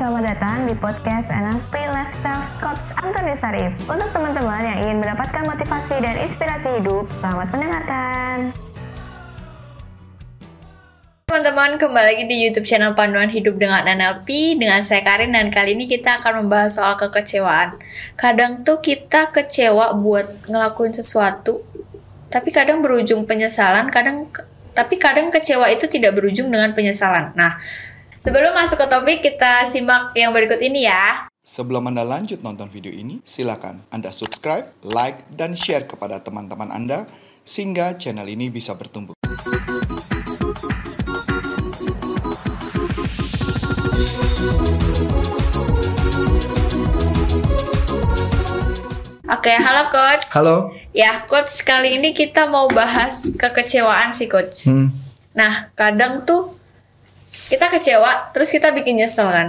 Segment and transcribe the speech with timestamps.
[0.00, 3.68] selamat datang di podcast NLP Lifestyle Coach Antoni Sarif.
[3.84, 8.36] Untuk teman-teman yang ingin mendapatkan motivasi dan inspirasi hidup, selamat mendengarkan.
[11.28, 15.76] Teman-teman, kembali lagi di YouTube channel Panduan Hidup dengan NLP dengan saya Karin dan kali
[15.76, 17.76] ini kita akan membahas soal kekecewaan.
[18.16, 21.60] Kadang tuh kita kecewa buat ngelakuin sesuatu,
[22.32, 24.32] tapi kadang berujung penyesalan, kadang
[24.72, 27.36] tapi kadang kecewa itu tidak berujung dengan penyesalan.
[27.36, 27.60] Nah,
[28.20, 31.24] sebelum masuk ke topik kita simak yang berikut ini ya.
[31.40, 37.08] Sebelum Anda lanjut nonton video ini, silakan Anda subscribe, like, dan share kepada teman-teman Anda
[37.48, 39.16] sehingga channel ini bisa bertumbuh.
[49.32, 50.28] Oke, halo coach.
[50.36, 50.76] Halo.
[50.92, 54.68] Ya, coach kali ini kita mau bahas kekecewaan sih coach.
[54.68, 54.92] Hmm.
[55.32, 56.59] Nah, kadang tuh
[57.50, 59.48] kita kecewa, terus kita bikin nyesel kan.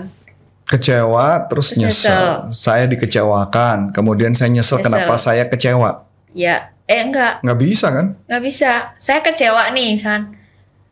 [0.65, 2.47] Kecewa terus, Terus nyesel.
[2.47, 2.49] nyesel.
[2.49, 4.85] Saya dikecewakan, kemudian saya nyesel, Nyesel.
[4.87, 6.07] kenapa saya kecewa.
[6.31, 8.15] Ya, eh enggak, Nggak bisa kan?
[8.25, 8.71] nggak bisa.
[8.95, 10.39] Saya kecewa nih, misalkan.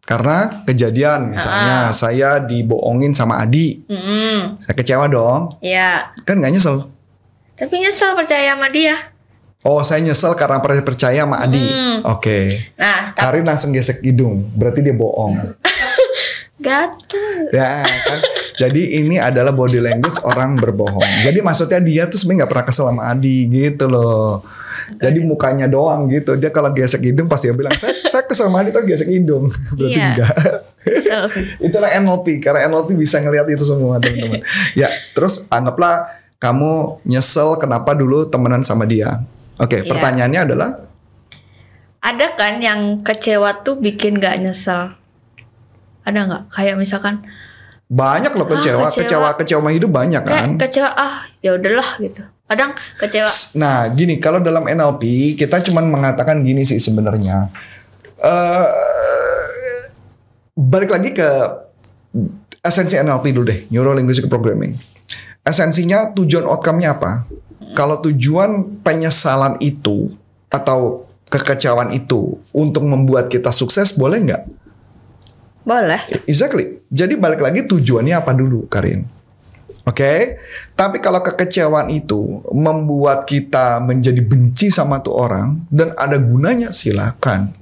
[0.03, 3.85] Karena kejadian misalnya saya dibohongin sama Adi.
[3.85, 5.53] Hmm, Saya kecewa dong.
[5.61, 6.09] ya.
[6.25, 6.89] Kan nggak nyesel.
[7.53, 9.13] Tapi nyesel percaya sama dia.
[9.61, 11.61] Oh, saya nyesel karena per- percaya sama Adi.
[11.61, 12.01] Hmm.
[12.09, 12.57] Oke.
[12.73, 14.49] Nah, tapi Karin langsung gesek hidung.
[14.57, 15.35] Berarti dia bohong.
[16.59, 17.49] gatel.
[17.49, 18.19] Ya kan.
[18.59, 21.23] Jadi ini adalah body language orang berbohong.
[21.23, 24.43] Jadi maksudnya dia tuh sebenarnya nggak pernah kesel sama Adi gitu loh.
[24.99, 26.35] Jadi mukanya doang gitu.
[26.35, 29.47] Dia kalau gesek hidung pasti dia bilang saya, saya kesel sama Adi tuh gesek hidung.
[29.79, 30.07] Berarti Iya.
[30.11, 30.35] enggak.
[31.67, 34.43] Itulah NLP karena NLP bisa ngelihat itu semua teman-teman.
[34.73, 39.23] ya terus anggaplah kamu nyesel kenapa dulu temenan sama dia.
[39.55, 39.87] Oke Iya.
[39.87, 40.69] pertanyaannya adalah
[41.99, 44.98] Ada kan yang kecewa tuh bikin gak nyesel?
[46.03, 46.43] Ada nggak?
[46.49, 47.23] Kayak misalkan
[47.89, 49.03] banyak loh Ah, kecewa, kecewa.
[49.03, 50.51] kecewa, kecewa sama hidup banyak kayak kan.
[50.61, 52.21] kecewa ah ya udahlah gitu.
[52.45, 53.29] Kadang kecewa.
[53.55, 57.49] Nah, gini, kalau dalam NLP kita cuman mengatakan gini sih sebenarnya.
[58.19, 58.67] eh
[60.53, 61.29] balik lagi ke
[62.59, 64.75] esensi NLP dulu deh, Neuro Linguistic Programming.
[65.41, 67.23] Esensinya tujuan outcome-nya apa?
[67.71, 70.11] Kalau tujuan penyesalan itu
[70.51, 74.43] atau kekecewaan itu untuk membuat kita sukses, boleh nggak?
[75.69, 76.01] Boleh.
[76.25, 76.81] Exactly.
[76.89, 79.05] Jadi balik lagi tujuannya apa dulu, Karin?
[79.85, 80.41] Oke,
[80.73, 87.53] tapi kalau kekecewaan itu membuat kita menjadi benci sama tuh orang dan ada gunanya, silakan.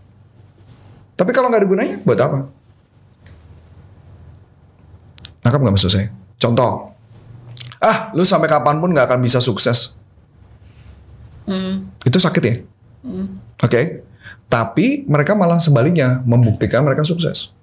[1.20, 2.40] Tapi kalau nggak ada gunanya, buat apa?
[5.44, 6.08] Nangkap nggak maksud saya?
[6.40, 6.96] Contoh,
[7.80, 9.96] ah, lu sampai kapan pun nggak akan bisa sukses.
[11.48, 11.92] Hmm.
[12.04, 12.56] Itu sakit ya?
[13.64, 14.04] Oke,
[14.52, 17.57] tapi mereka malah sebaliknya membuktikan mereka sukses.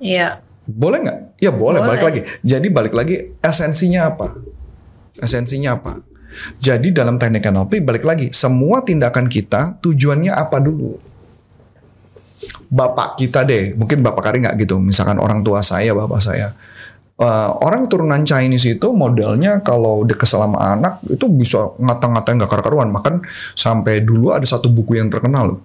[0.00, 0.40] Iya.
[0.66, 1.18] Boleh nggak?
[1.38, 1.88] Ya boleh, Boleh.
[1.94, 2.20] balik lagi.
[2.42, 4.28] Jadi balik lagi esensinya apa?
[5.22, 6.02] Esensinya apa?
[6.60, 11.00] Jadi dalam teknik NLP balik lagi, semua tindakan kita tujuannya apa dulu?
[12.66, 14.76] Bapak kita deh, mungkin bapak Karin nggak gitu.
[14.82, 16.52] Misalkan orang tua saya, bapak saya.
[17.16, 22.92] Eh, orang turunan Chinese itu modelnya kalau kesel sama anak itu bisa ngata-ngatain gak karu-karuan.
[22.92, 23.24] Bahkan
[23.56, 25.60] sampai dulu ada satu buku yang terkenal loh.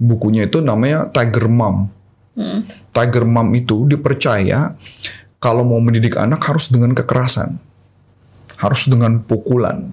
[0.00, 1.92] Bukunya itu namanya Tiger Mom.
[2.34, 2.66] Hmm.
[2.90, 4.74] Tiger Mom itu dipercaya
[5.38, 7.58] kalau mau mendidik anak harus dengan kekerasan.
[8.58, 9.90] Harus dengan pukulan.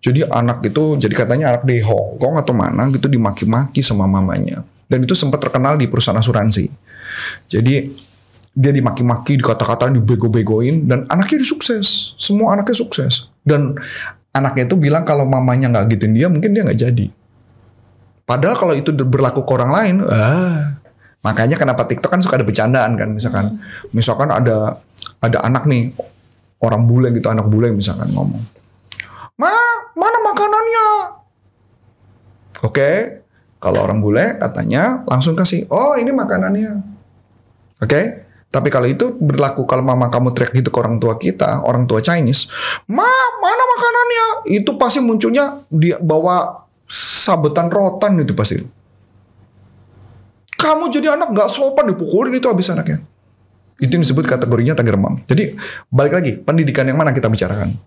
[0.00, 4.64] Jadi anak itu, jadi katanya anak di Hong Kong atau mana gitu dimaki-maki sama mamanya.
[4.88, 6.72] Dan itu sempat terkenal di perusahaan asuransi.
[7.46, 7.74] Jadi
[8.58, 12.16] dia dimaki-maki, dikata-katain, dibego-begoin, dan anaknya sukses.
[12.18, 13.30] Semua anaknya sukses.
[13.44, 13.76] Dan
[14.34, 17.06] anaknya itu bilang kalau mamanya nggak gituin dia, mungkin dia nggak jadi.
[18.28, 20.77] Padahal kalau itu berlaku ke orang lain, ah,
[21.22, 23.58] makanya kenapa TikTok kan suka ada bercandaan kan, misalkan,
[23.90, 24.78] misalkan ada
[25.18, 25.90] ada anak nih
[26.62, 28.42] orang bule gitu, anak bule misalkan ngomong,
[29.38, 29.52] ma
[29.98, 30.86] mana makanannya?
[32.66, 32.90] Oke,
[33.62, 36.82] kalau orang bule katanya langsung kasih, oh ini makanannya,
[37.82, 38.02] oke.
[38.48, 42.00] Tapi kalau itu berlaku kalau mama kamu teriak gitu ke orang tua kita, orang tua
[42.00, 42.48] Chinese,
[42.88, 43.04] ma
[43.44, 44.26] mana makanannya?
[44.56, 48.77] Itu pasti munculnya dia bawa sabetan rotan itu pasti.
[50.58, 52.98] Kamu jadi anak nggak sopan dipukulin itu habis anaknya.
[53.78, 55.22] Itu yang disebut kategorinya tiger mom.
[55.22, 55.54] Jadi
[55.86, 57.78] balik lagi pendidikan yang mana kita bicarakan.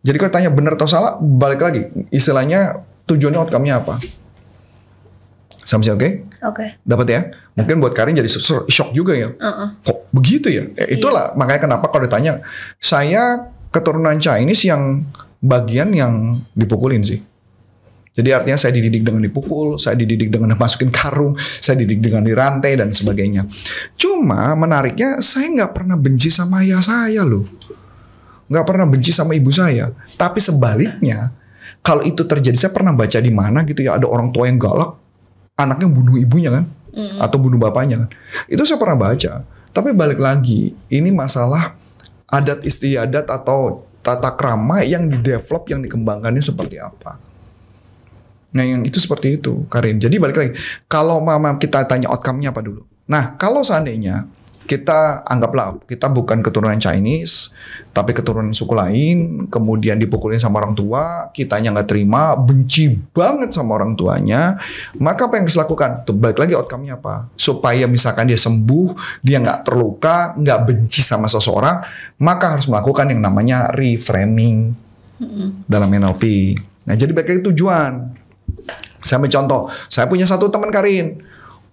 [0.00, 4.00] Jadi kalau tanya benar atau salah, balik lagi istilahnya tujuannya outcome-nya apa.
[5.68, 6.24] Sama sih oke?
[6.48, 6.80] Oke.
[6.80, 7.20] Dapat ya?
[7.52, 8.30] Mungkin buat Karin jadi
[8.72, 9.28] shock juga ya.
[9.36, 9.68] Heeh.
[9.84, 10.64] Kok begitu ya?
[10.80, 12.40] Eh, itulah makanya kenapa kalau ditanya,
[12.80, 15.04] saya keturunan Chinese yang
[15.44, 17.20] bagian yang dipukulin sih.
[18.14, 22.74] Jadi artinya saya dididik dengan dipukul, saya dididik dengan masukin karung, saya dididik dengan dirantai
[22.74, 23.46] dan sebagainya.
[23.94, 27.46] Cuma menariknya saya nggak pernah benci sama ayah saya loh.
[28.48, 29.92] Nggak pernah benci sama ibu saya.
[30.16, 31.36] Tapi sebaliknya,
[31.84, 34.96] kalau itu terjadi, saya pernah baca di mana gitu ya, ada orang tua yang galak,
[35.54, 36.64] anaknya bunuh ibunya kan,
[37.20, 38.08] atau bunuh bapaknya kan.
[38.48, 39.44] Itu saya pernah baca.
[39.70, 41.76] Tapi balik lagi, ini masalah
[42.26, 47.27] adat istiadat atau tata krama yang didevelop, yang dikembangkannya seperti apa.
[48.58, 50.02] Nah yang itu seperti itu Karin.
[50.02, 50.52] Jadi balik lagi.
[50.90, 52.82] Kalau mama kita tanya outcome-nya apa dulu.
[53.06, 54.26] Nah kalau seandainya
[54.68, 57.56] kita anggaplah kita bukan keturunan Chinese,
[57.96, 63.80] tapi keturunan suku lain, kemudian dipukulin sama orang tua, kitanya nggak terima, benci banget sama
[63.80, 64.60] orang tuanya,
[65.00, 66.04] maka apa yang harus dilakukan?
[66.04, 67.32] Tuh balik lagi outcome-nya apa?
[67.40, 68.92] Supaya misalkan dia sembuh,
[69.24, 71.80] dia nggak terluka, nggak benci sama seseorang,
[72.20, 74.76] maka harus melakukan yang namanya reframing
[75.64, 76.54] dalam NLP.
[76.84, 78.17] Nah jadi balik lagi tujuan.
[78.98, 81.22] Saya ambil contoh, saya punya satu teman Karin,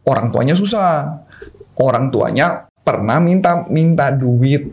[0.05, 1.25] orang tuanya susah,
[1.81, 4.69] orang tuanya pernah minta minta duit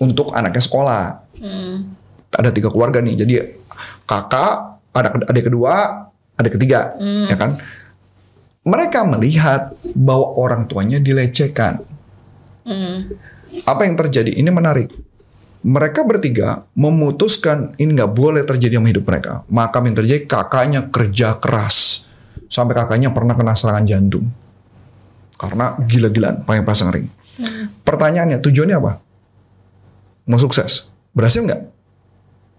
[0.00, 1.04] untuk anaknya sekolah.
[2.36, 3.34] Ada tiga keluarga nih, jadi
[4.08, 6.08] kakak, ada adik kedua,
[6.40, 7.60] adik ketiga, ya kan?
[8.66, 11.80] Mereka melihat bahwa orang tuanya dilecehkan.
[13.62, 14.34] Apa yang terjadi?
[14.36, 14.90] Ini menarik.
[15.66, 19.42] Mereka bertiga memutuskan ini nggak boleh terjadi sama hidup mereka.
[19.50, 22.06] Maka yang terjadi kakaknya kerja keras
[22.46, 24.30] sampai kakaknya pernah kena serangan jantung
[25.36, 27.10] karena gila-gilaan pakai pasang ring.
[27.82, 28.92] Pertanyaannya tujuannya apa?
[30.30, 31.60] Mau sukses, berhasil nggak?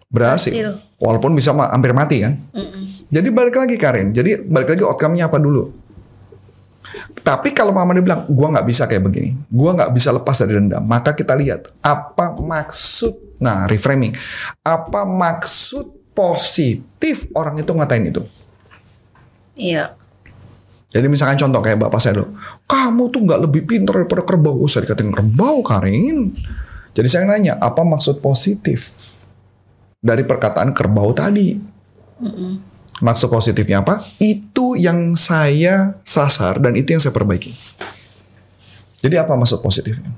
[0.08, 0.54] Berhasil.
[0.54, 0.68] Berhasil.
[1.00, 2.38] Walaupun bisa ma- hampir mati kan.
[3.08, 4.12] Jadi balik lagi Karin.
[4.12, 5.87] Jadi balik lagi outcome-nya apa dulu?
[7.28, 10.56] Tapi kalau mama dia bilang, gua nggak bisa kayak begini, gua nggak bisa lepas dari
[10.56, 14.16] dendam, maka kita lihat apa maksud, nah reframing,
[14.64, 18.24] apa maksud positif orang itu ngatain itu.
[19.60, 20.00] Iya.
[20.88, 22.32] Jadi misalkan contoh kayak bapak saya dulu,
[22.64, 26.32] kamu tuh nggak lebih pintar daripada kerbau, usah dikatain kerbau Karin.
[26.96, 28.88] Jadi saya nanya, apa maksud positif
[30.00, 31.60] dari perkataan kerbau tadi?
[32.98, 34.02] Maksud positifnya apa?
[34.18, 37.54] Itu yang saya sasar dan itu yang saya perbaiki.
[39.06, 40.10] Jadi apa maksud positifnya?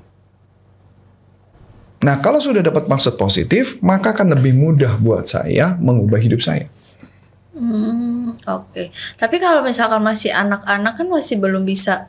[2.00, 6.72] Nah kalau sudah dapat maksud positif, maka akan lebih mudah buat saya mengubah hidup saya.
[7.52, 8.88] Hmm, Oke.
[9.20, 12.08] Tapi kalau misalkan masih anak-anak kan masih belum bisa.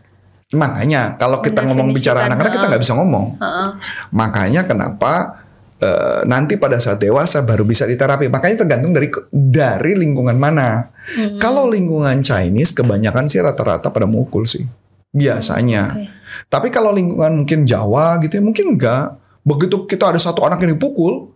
[0.56, 3.36] Makanya kalau kita ngomong bicara anak-anak kita nggak bisa ngomong.
[3.40, 3.70] Heeh.
[4.16, 5.44] Makanya kenapa
[5.82, 8.30] eh, nanti pada saat dewasa baru bisa diterapi.
[8.30, 10.94] Makanya tergantung dari dari lingkungan mana.
[11.42, 14.64] Kalau lingkungan Chinese kebanyakan sih rata-rata pada mukul sih.
[15.12, 15.84] Biasanya.
[15.98, 16.08] Oke.
[16.48, 19.20] Tapi kalau lingkungan mungkin Jawa gitu ya mungkin enggak.
[19.42, 21.34] Begitu kita ada satu anak yang dipukul,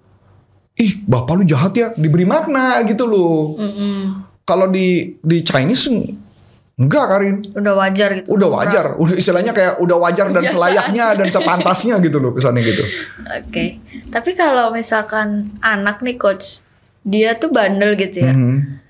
[0.77, 3.57] ih bapak lu jahat ya, diberi makna gitu loh.
[4.45, 5.89] Kalau di di Chinese
[6.75, 7.35] enggak Karin.
[7.55, 8.27] Udah wajar gitu.
[8.35, 12.83] Udah wajar, udah istilahnya kayak udah wajar dan selayaknya dan sepantasnya gitu loh kesannya gitu.
[13.23, 13.79] Oke.
[14.11, 16.59] Tapi kalau misalkan anak nih coach,
[17.07, 18.33] dia tuh bandel gitu ya.
[18.35, 18.83] Mhm.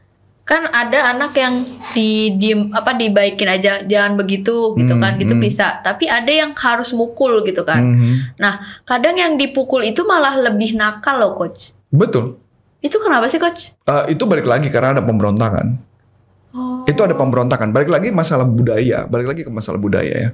[0.46, 1.66] Kan ada anak yang
[1.98, 5.42] di diem apa dibaikin aja jangan begitu gitu Hmm, kan gitu hmm.
[5.42, 5.82] bisa.
[5.82, 7.82] Tapi ada yang harus mukul gitu kan.
[7.82, 8.38] Mhm.
[8.38, 11.74] Nah, kadang yang dipukul itu malah lebih nakal loh coach.
[11.90, 12.38] Betul.
[12.82, 13.74] Itu kenapa sih coach?
[13.90, 15.82] Eh, itu balik lagi karena ada pemberontakan.
[16.86, 17.74] Itu ada pemberontakan.
[17.74, 19.10] Balik lagi masalah budaya.
[19.10, 20.30] Balik lagi ke masalah budaya ya.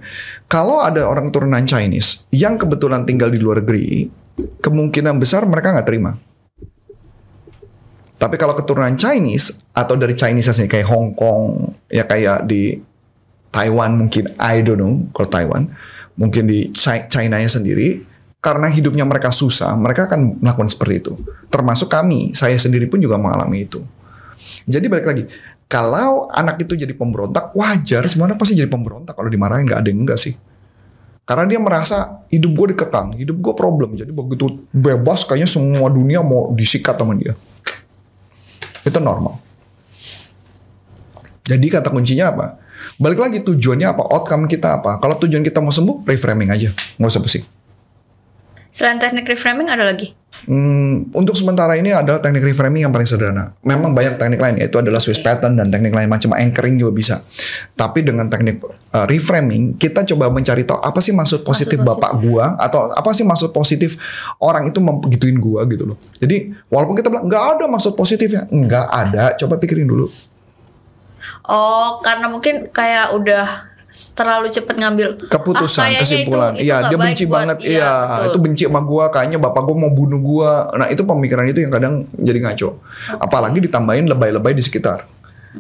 [0.52, 4.12] Kalau ada orang turunan Chinese yang kebetulan tinggal di luar negeri,
[4.60, 6.12] kemungkinan besar mereka nggak terima.
[8.22, 12.78] Tapi kalau keturunan Chinese atau dari Chinese asli kayak Hong Kong, ya kayak di
[13.50, 15.74] Taiwan mungkin, I don't know kalau Taiwan,
[16.14, 18.06] mungkin di Chi- China-nya sendiri,
[18.38, 21.14] karena hidupnya mereka susah, mereka akan melakukan seperti itu.
[21.50, 23.82] Termasuk kami, saya sendiri pun juga mengalami itu.
[24.70, 25.24] Jadi balik lagi,
[25.72, 29.16] kalau anak itu jadi pemberontak, wajar, semua pasti jadi pemberontak.
[29.16, 30.36] Kalau dimarahin nggak ada yang enggak sih.
[31.24, 33.96] Karena dia merasa hidup gue dikekang, hidup gue problem.
[33.96, 37.40] Jadi begitu bebas, kayaknya semua dunia mau disikat sama dia.
[38.84, 39.40] Itu normal.
[41.48, 42.60] Jadi kata kuncinya apa?
[43.00, 44.04] Balik lagi tujuannya apa?
[44.12, 45.00] Outcome kita apa?
[45.00, 46.68] Kalau tujuan kita mau sembuh, reframing aja.
[47.00, 47.46] Nggak usah pusing.
[48.76, 50.20] Selain teknik reframing ada lagi?
[50.42, 53.54] Hmm, untuk sementara ini adalah teknik reframing yang paling sederhana.
[53.62, 57.16] Memang banyak teknik lain, yaitu adalah Swiss pattern dan teknik lain macam anchoring juga bisa.
[57.78, 61.86] Tapi dengan teknik uh, reframing, kita coba mencari tahu apa sih maksud positif positif.
[61.86, 64.00] bapak gua atau apa sih maksud positif
[64.42, 65.98] orang itu membegituin gua gitu loh.
[66.18, 69.24] Jadi walaupun kita bilang nggak ada maksud positifnya, nggak ada.
[69.38, 70.10] Coba pikirin dulu.
[71.46, 76.56] Oh, karena mungkin kayak udah terlalu cepet ngambil keputusan, "Ah, kesimpulan.
[76.56, 77.58] itu- itu Iya, dia benci banget.
[77.60, 78.26] iya, Iya, betul.
[78.26, 79.06] itu benci sama gua.
[79.12, 80.52] Kayaknya bapak gua mau bunuh gua.
[80.74, 82.80] Nah, itu pemikiran itu yang kadang jadi ngaco.
[83.20, 85.04] Apalagi ditambahin lebay-lebay di sekitar.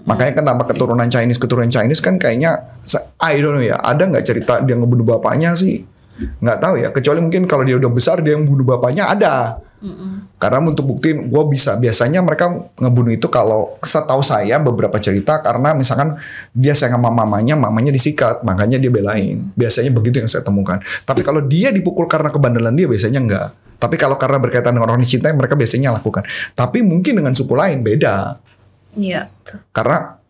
[0.07, 2.79] Makanya kenapa keturunan Chinese keturunan Chinese kan kayaknya
[3.19, 3.75] I don't know ya.
[3.75, 5.83] Ada nggak cerita dia ngebunuh bapaknya sih?
[6.39, 6.89] Nggak tahu ya.
[6.95, 9.59] Kecuali mungkin kalau dia udah besar dia yang bunuh bapaknya ada.
[10.37, 11.73] Karena untuk buktiin gue bisa.
[11.75, 16.21] Biasanya mereka ngebunuh itu kalau setahu saya beberapa cerita karena misalkan
[16.53, 19.49] dia sayang sama mamanya, mamanya disikat, makanya dia belain.
[19.57, 20.77] Biasanya begitu yang saya temukan.
[21.05, 23.49] Tapi kalau dia dipukul karena kebandelan dia biasanya enggak.
[23.81, 26.21] Tapi kalau karena berkaitan dengan orang dicintai mereka biasanya lakukan.
[26.53, 28.37] Tapi mungkin dengan suku lain beda.
[28.93, 29.33] Iya.
[29.73, 30.21] Karena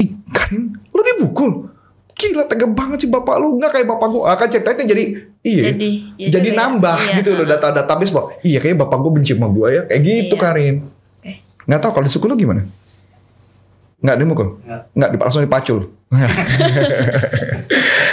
[0.00, 1.77] ih Karin lu dipukul
[2.18, 3.56] gila tega banget sih bapak lu.
[3.56, 4.22] Nggak kayak bapak gua.
[4.28, 5.04] Ah, kan ceritanya jadi
[5.40, 6.28] iya Jadi, ya.
[6.34, 9.70] jadi nambah Iya, gitu loh data database bahwa iya kayak bapak gua benci sama gua
[9.70, 9.82] ya.
[9.86, 10.42] Kayak gitu Iya.
[10.42, 10.74] Karin.
[10.82, 11.32] Oke.
[11.64, 12.66] nggak tahu kalau di suku lu gimana?
[13.98, 14.58] Nggak dimukul
[14.94, 15.10] Nggak.
[15.16, 15.78] langsung dipacul.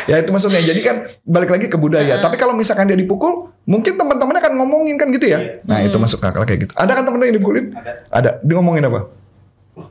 [0.05, 0.61] Ya itu maksudnya.
[0.61, 2.21] Jadi kan balik lagi ke budaya.
[2.21, 5.41] Tapi kalau misalkan dia dipukul mungkin teman-temannya akan ngomongin kan gitu ya?
[5.41, 5.65] Iya.
[5.65, 6.73] nah itu masuk akal kayak gitu.
[6.77, 7.73] Ada kan temen yang dipukulin?
[7.73, 7.91] Ada.
[8.13, 8.29] ada.
[8.45, 9.09] Dia ngomongin apa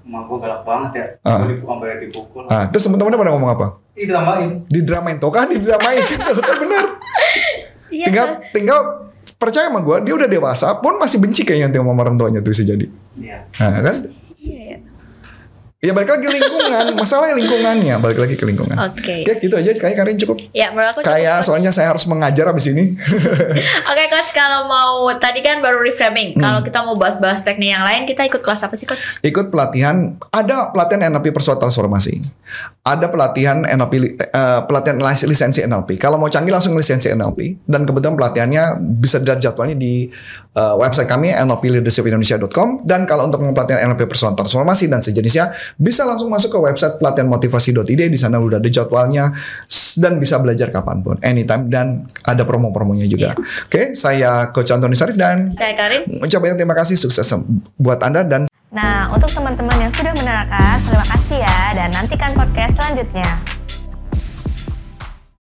[0.04, 1.06] emak gue galak banget ya.
[1.22, 1.40] Ah.
[1.40, 2.42] Gue dipukul sampai dipukul.
[2.46, 4.50] ah terus teman-temannya pada ngomong apa Ih, ditambahin.
[4.66, 6.84] didramain tuh kan didramain gitu kan bener
[7.88, 8.06] Iya.
[8.10, 8.80] tinggal tinggal
[9.34, 12.64] percaya sama gue dia udah dewasa pun masih benci kayaknya sama orang tuanya tuh bisa
[12.64, 13.38] jadi Iya.
[13.54, 13.96] nah kan.
[15.84, 16.84] Ya balik lagi ke lingkungan.
[17.00, 17.94] Masalahnya lingkungannya.
[18.00, 18.76] Balik lagi ke lingkungan.
[18.80, 19.22] Oke.
[19.22, 19.70] Oke, gitu aja.
[19.70, 20.36] Kayak Karin cukup.
[20.50, 22.96] Ya, menurut aku cukup, kayak soalnya saya harus mengajar abis ini.
[23.90, 26.34] Oke coach, kalau mau tadi kan baru reframing.
[26.34, 26.40] Hmm.
[26.40, 29.20] Kalau kita mau bahas-bahas teknik yang lain, kita ikut kelas apa sih coach?
[29.20, 30.16] ikut pelatihan.
[30.30, 32.24] Ada pelatihan NLP persuat transformasi.
[32.80, 37.64] Ada pelatihan NLP li- eh, pelatihan lis- lisensi NLP kalau mau canggih langsung lisensi NLP
[37.64, 38.62] dan kebetulan pelatihannya
[38.94, 40.06] bisa dilihat jadwalnya di
[40.52, 46.30] eh, website kami nlpleadershipindonesia.com dan kalau untuk pelatihan NLP persuat transformasi dan sejenisnya bisa langsung
[46.30, 49.30] masuk ke website pelatihan motivasi.id di sana udah ada jadwalnya
[49.98, 55.14] dan bisa belajar kapan pun anytime dan ada promo-promonya juga oke saya coach Antoni Sarif
[55.14, 56.22] dan Saya Karin.
[56.22, 57.26] ucapkan terima kasih sukses
[57.78, 62.74] buat anda dan Nah, untuk teman-teman yang sudah menerangkan, terima kasih ya dan nantikan podcast
[62.74, 63.30] selanjutnya.